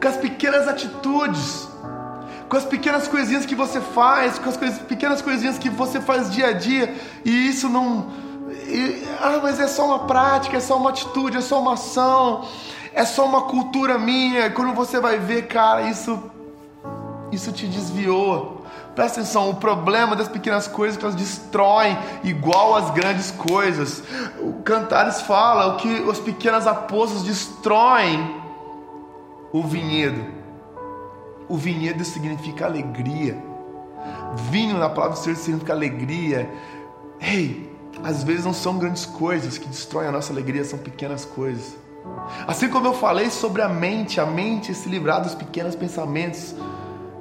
com 0.00 0.08
as 0.08 0.16
pequenas 0.16 0.68
atitudes, 0.68 1.68
com 2.48 2.56
as 2.56 2.64
pequenas 2.64 3.08
coisinhas 3.08 3.44
que 3.44 3.54
você 3.54 3.80
faz, 3.80 4.38
com 4.38 4.48
as 4.48 4.56
coisas, 4.56 4.78
pequenas 4.78 5.20
coisinhas 5.20 5.58
que 5.58 5.68
você 5.68 6.00
faz 6.00 6.30
dia 6.30 6.48
a 6.48 6.52
dia, 6.52 6.94
e 7.24 7.48
isso 7.48 7.68
não. 7.68 8.06
E, 8.66 9.06
ah, 9.20 9.40
mas 9.42 9.60
é 9.60 9.66
só 9.66 9.86
uma 9.86 10.00
prática, 10.00 10.56
é 10.56 10.60
só 10.60 10.76
uma 10.76 10.90
atitude, 10.90 11.36
é 11.36 11.40
só 11.40 11.60
uma 11.60 11.74
ação, 11.74 12.46
é 12.92 13.04
só 13.04 13.26
uma 13.26 13.42
cultura 13.42 13.98
minha. 13.98 14.50
Quando 14.50 14.74
você 14.74 15.00
vai 15.00 15.18
ver, 15.18 15.46
cara, 15.46 15.82
isso, 15.82 16.22
isso 17.30 17.52
te 17.52 17.66
desviou 17.66 18.57
Presta 18.98 19.20
atenção, 19.20 19.48
o 19.48 19.54
problema 19.54 20.16
das 20.16 20.26
pequenas 20.26 20.66
coisas 20.66 20.96
é 20.96 20.98
que 20.98 21.04
elas 21.04 21.14
destroem 21.14 21.96
igual 22.24 22.74
as 22.74 22.90
grandes 22.90 23.30
coisas. 23.30 24.02
O 24.40 24.54
Cantares 24.64 25.20
fala 25.20 25.76
que 25.76 26.10
as 26.10 26.18
pequenas 26.18 26.66
apostas 26.66 27.22
destroem 27.22 28.42
o 29.52 29.62
vinhedo. 29.62 30.26
O 31.48 31.56
vinhedo 31.56 32.04
significa 32.04 32.66
alegria. 32.66 33.40
Vinho 34.50 34.76
na 34.76 34.88
palavra 34.88 35.16
do 35.16 35.22
Senhor 35.22 35.36
significa 35.36 35.72
alegria. 35.72 36.50
Ei, 37.20 37.72
às 38.02 38.24
vezes 38.24 38.44
não 38.44 38.52
são 38.52 38.78
grandes 38.78 39.06
coisas 39.06 39.58
que 39.58 39.68
destroem 39.68 40.08
a 40.08 40.12
nossa 40.12 40.32
alegria, 40.32 40.64
são 40.64 40.76
pequenas 40.76 41.24
coisas. 41.24 41.76
Assim 42.48 42.68
como 42.68 42.88
eu 42.88 42.94
falei 42.94 43.30
sobre 43.30 43.62
a 43.62 43.68
mente, 43.68 44.20
a 44.20 44.26
mente 44.26 44.74
se 44.74 44.88
livrar 44.88 45.22
dos 45.22 45.36
pequenos 45.36 45.76
pensamentos 45.76 46.56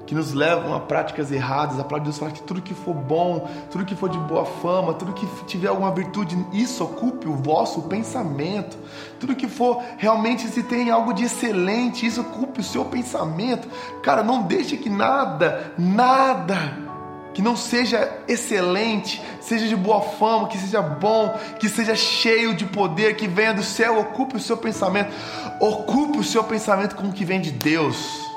que 0.07 0.15
nos 0.15 0.33
levam 0.33 0.73
a 0.73 0.79
práticas 0.79 1.31
erradas. 1.31 1.77
A 1.77 1.83
palavra 1.83 1.99
de 1.99 2.05
Deus 2.05 2.17
fala 2.17 2.31
que 2.31 2.41
tudo 2.41 2.61
que 2.61 2.73
for 2.73 2.93
bom, 2.93 3.47
tudo 3.69 3.85
que 3.85 3.93
for 3.93 4.09
de 4.09 4.17
boa 4.17 4.45
fama, 4.45 4.93
tudo 4.93 5.11
que 5.11 5.27
tiver 5.45 5.67
alguma 5.67 5.91
virtude, 5.91 6.37
isso 6.53 6.83
ocupe 6.83 7.27
o 7.27 7.35
vosso 7.35 7.83
pensamento. 7.83 8.77
Tudo 9.19 9.35
que 9.35 9.47
for 9.47 9.83
realmente 9.97 10.47
se 10.47 10.63
tem 10.63 10.89
algo 10.89 11.13
de 11.13 11.25
excelente, 11.25 12.05
isso 12.05 12.21
ocupe 12.21 12.61
o 12.61 12.63
seu 12.63 12.85
pensamento. 12.85 13.67
Cara, 14.01 14.23
não 14.23 14.43
deixe 14.43 14.77
que 14.77 14.89
nada, 14.89 15.73
nada 15.77 16.87
que 17.33 17.41
não 17.41 17.55
seja 17.55 18.17
excelente, 18.27 19.21
seja 19.41 19.67
de 19.67 19.75
boa 19.75 20.01
fama, 20.01 20.47
que 20.47 20.57
seja 20.57 20.81
bom, 20.81 21.37
que 21.59 21.69
seja 21.69 21.95
cheio 21.95 22.55
de 22.55 22.65
poder, 22.65 23.15
que 23.15 23.27
venha 23.27 23.53
do 23.53 23.61
céu, 23.61 23.99
ocupe 23.99 24.37
o 24.37 24.39
seu 24.39 24.57
pensamento. 24.57 25.11
Ocupe 25.59 26.17
o 26.17 26.23
seu 26.23 26.43
pensamento 26.45 26.95
com 26.95 27.09
o 27.09 27.13
que 27.13 27.25
vem 27.25 27.41
de 27.41 27.51
Deus 27.51 28.36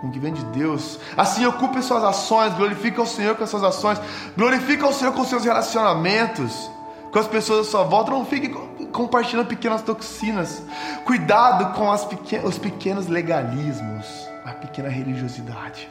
com 0.00 0.08
o 0.08 0.10
que 0.10 0.18
vem 0.18 0.32
de 0.32 0.44
Deus. 0.46 0.98
Assim 1.16 1.44
ocupe 1.46 1.82
suas 1.82 2.04
ações, 2.04 2.54
glorifique 2.54 3.00
o 3.00 3.06
Senhor 3.06 3.34
com 3.36 3.44
as 3.44 3.50
suas 3.50 3.64
ações, 3.64 4.00
glorifique 4.36 4.84
o 4.84 4.92
Senhor 4.92 5.12
com 5.12 5.24
seus 5.24 5.44
relacionamentos, 5.44 6.70
com 7.12 7.18
as 7.18 7.26
pessoas 7.26 7.66
à 7.66 7.70
sua 7.70 7.84
volta. 7.84 8.10
Não 8.10 8.24
fique 8.24 8.48
compartilhando 8.92 9.46
pequenas 9.46 9.82
toxinas. 9.82 10.62
Cuidado 11.04 11.74
com 11.74 11.96
pequen 12.06 12.44
os 12.44 12.58
pequenos 12.58 13.06
legalismos, 13.06 14.06
a 14.44 14.52
pequena 14.52 14.88
religiosidade, 14.88 15.88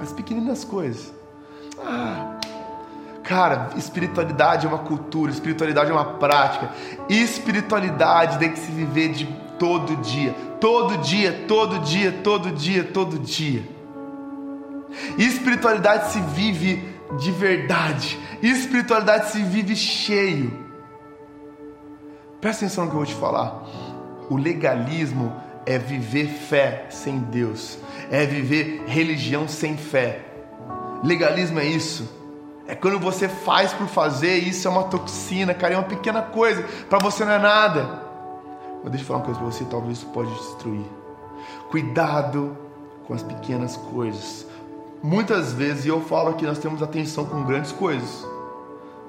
as 0.00 0.12
pequeninas 0.12 0.64
coisas. 0.64 1.12
Ah, 1.84 2.38
Cara, 3.28 3.68
espiritualidade 3.76 4.64
é 4.64 4.68
uma 4.70 4.78
cultura, 4.78 5.30
espiritualidade 5.30 5.90
é 5.90 5.92
uma 5.92 6.14
prática. 6.14 6.70
Espiritualidade 7.10 8.38
tem 8.38 8.50
que 8.50 8.58
se 8.58 8.72
viver 8.72 9.10
de 9.10 9.26
todo 9.58 9.96
dia, 9.96 10.34
todo 10.60 10.98
dia, 10.98 11.44
todo 11.46 11.78
dia, 11.80 12.12
todo 12.12 12.50
dia, 12.50 12.84
todo 12.84 13.18
dia. 13.18 13.62
Espiritualidade 15.18 16.12
se 16.12 16.20
vive 16.20 16.82
de 17.18 17.30
verdade. 17.30 18.18
Espiritualidade 18.42 19.30
se 19.30 19.42
vive 19.42 19.76
cheio. 19.76 20.66
Presta 22.40 22.64
atenção 22.64 22.84
no 22.84 22.90
que 22.90 22.96
eu 22.96 23.00
vou 23.00 23.06
te 23.06 23.14
falar. 23.14 23.64
O 24.30 24.36
legalismo 24.36 25.34
é 25.66 25.78
viver 25.78 26.28
fé 26.28 26.86
sem 26.88 27.18
Deus, 27.18 27.78
é 28.10 28.24
viver 28.24 28.84
religião 28.86 29.48
sem 29.48 29.76
fé. 29.76 30.24
Legalismo 31.02 31.60
é 31.60 31.64
isso 31.64 32.18
É 32.68 32.74
quando 32.74 32.98
você 32.98 33.28
faz 33.28 33.72
por 33.72 33.86
fazer, 33.86 34.36
isso 34.36 34.68
é 34.68 34.70
uma 34.70 34.84
toxina, 34.84 35.54
cara, 35.54 35.72
é 35.72 35.76
uma 35.78 35.84
pequena 35.84 36.20
coisa, 36.20 36.62
para 36.90 36.98
você 36.98 37.24
não 37.24 37.32
é 37.32 37.38
nada. 37.38 38.07
Mas 38.82 38.92
deixa 38.92 39.04
eu 39.04 39.06
falar 39.06 39.20
uma 39.20 39.24
coisa 39.24 39.40
para 39.40 39.50
você, 39.50 39.64
talvez 39.64 39.98
isso 39.98 40.06
pode 40.06 40.30
destruir. 40.34 40.86
Cuidado 41.70 42.56
com 43.06 43.14
as 43.14 43.22
pequenas 43.22 43.76
coisas. 43.76 44.46
Muitas 45.02 45.52
vezes, 45.52 45.84
e 45.84 45.88
eu 45.88 46.00
falo 46.00 46.34
que 46.34 46.44
nós 46.44 46.58
temos 46.58 46.82
atenção 46.82 47.24
com 47.24 47.44
grandes 47.44 47.72
coisas, 47.72 48.26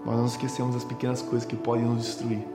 mas 0.06 0.16
não 0.16 0.26
esquecemos 0.26 0.76
as 0.76 0.84
pequenas 0.84 1.22
coisas 1.22 1.46
que 1.46 1.56
podem 1.56 1.86
nos 1.86 2.06
destruir. 2.06 2.46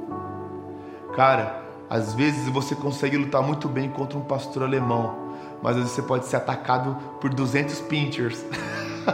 Cara, 1.14 1.62
às 1.90 2.14
vezes 2.14 2.48
você 2.48 2.74
consegue 2.74 3.16
lutar 3.16 3.42
muito 3.42 3.68
bem 3.68 3.88
contra 3.88 4.18
um 4.18 4.22
pastor 4.22 4.62
alemão, 4.62 5.34
mas 5.62 5.72
às 5.72 5.82
vezes 5.82 5.92
você 5.92 6.02
pode 6.02 6.26
ser 6.26 6.36
atacado 6.36 6.96
por 7.20 7.32
200 7.32 7.80
pinchers. 7.82 8.44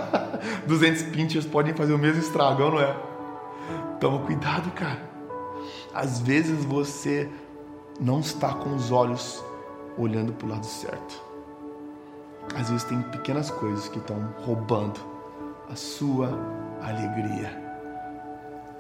200 0.67 1.03
pinchers 1.05 1.47
podem 1.47 1.75
fazer 1.75 1.93
o 1.93 1.99
mesmo 1.99 2.21
estragão, 2.21 2.71
não 2.71 2.81
é? 2.81 2.97
Toma 3.99 4.21
cuidado, 4.21 4.71
cara. 4.73 5.03
Às 5.93 6.21
vezes 6.21 6.65
você 6.65 7.29
não 8.01 8.21
está 8.21 8.55
com 8.55 8.75
os 8.75 8.91
olhos 8.91 9.45
olhando 9.99 10.33
para 10.33 10.47
o 10.47 10.51
lado 10.51 10.65
certo. 10.65 11.23
Às 12.57 12.71
vezes 12.71 12.85
tem 12.85 13.01
pequenas 13.03 13.51
coisas 13.51 13.89
que 13.89 13.99
estão 13.99 14.35
roubando 14.45 14.99
a 15.71 15.77
sua 15.77 16.29
alegria. 16.83 17.71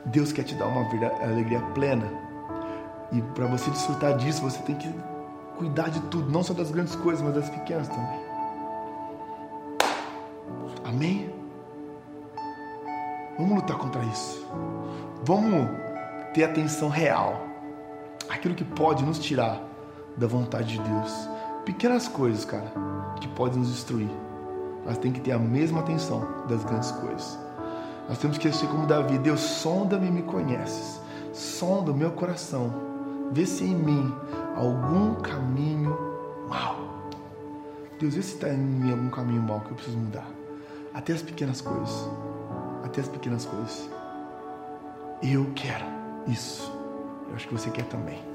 Deus 0.06 0.32
quer 0.32 0.44
te 0.44 0.54
dar 0.54 0.66
uma 0.66 0.88
alegria 1.22 1.60
plena. 1.74 2.10
E 3.12 3.20
para 3.20 3.46
você 3.46 3.70
desfrutar 3.70 4.16
disso, 4.16 4.40
você 4.40 4.60
tem 4.62 4.74
que 4.76 4.92
cuidar 5.58 5.90
de 5.90 6.00
tudo, 6.02 6.30
não 6.30 6.42
só 6.42 6.54
das 6.54 6.70
grandes 6.70 6.96
coisas, 6.96 7.22
mas 7.22 7.34
das 7.34 7.50
pequenas 7.50 7.88
também. 7.88 8.20
Amém? 10.84 11.30
Vamos 13.36 13.56
lutar 13.56 13.76
contra 13.76 14.02
isso. 14.04 14.46
Vamos 15.24 15.68
ter 16.32 16.44
atenção 16.44 16.88
real. 16.88 17.49
Aquilo 18.30 18.54
que 18.54 18.64
pode 18.64 19.04
nos 19.04 19.18
tirar 19.18 19.60
da 20.16 20.26
vontade 20.26 20.78
de 20.78 20.78
Deus. 20.78 21.28
Pequenas 21.64 22.06
coisas, 22.06 22.44
cara, 22.44 22.72
que 23.20 23.26
podem 23.28 23.58
nos 23.58 23.70
destruir. 23.70 24.08
Mas 24.86 24.98
tem 24.98 25.12
que 25.12 25.20
ter 25.20 25.32
a 25.32 25.38
mesma 25.38 25.80
atenção 25.80 26.26
das 26.48 26.64
grandes 26.64 26.92
coisas. 26.92 27.38
Nós 28.08 28.18
temos 28.18 28.38
que 28.38 28.50
ser 28.52 28.68
como 28.68 28.86
Davi. 28.86 29.18
Deus, 29.18 29.40
sonda-me 29.40 30.06
e 30.06 30.10
me 30.10 30.22
conheces. 30.22 31.00
Sonda 31.32 31.90
o 31.90 31.94
meu 31.94 32.12
coração. 32.12 32.72
Vê 33.32 33.44
se 33.44 33.64
em 33.64 33.74
mim 33.74 34.14
algum 34.56 35.16
caminho 35.16 35.96
mal. 36.48 36.76
Deus, 37.98 38.14
vê 38.14 38.22
se 38.22 38.34
está 38.34 38.48
em 38.48 38.56
mim 38.56 38.92
algum 38.92 39.10
caminho 39.10 39.42
mal 39.42 39.60
que 39.60 39.70
eu 39.70 39.74
preciso 39.74 39.98
mudar. 39.98 40.26
Até 40.94 41.12
as 41.12 41.22
pequenas 41.22 41.60
coisas. 41.60 42.08
Até 42.84 43.00
as 43.00 43.08
pequenas 43.08 43.44
coisas. 43.44 43.90
Eu 45.20 45.50
quero 45.54 45.84
isso. 46.26 46.79
Eu 47.30 47.36
acho 47.36 47.46
que 47.46 47.54
você 47.54 47.70
quer 47.70 47.84
também. 47.86 48.29